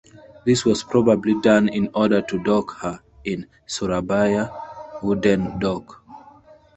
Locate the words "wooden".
5.03-5.59